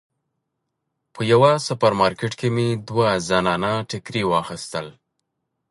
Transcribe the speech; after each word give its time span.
په 1.13 1.21
یوه 1.31 1.51
سوپر 1.67 1.91
مارکیټ 2.01 2.33
کې 2.39 2.47
مې 2.55 2.67
دوه 2.87 3.09
زنانه 3.29 3.71
ټیکري 3.89 4.23
واخیستل. 4.27 4.87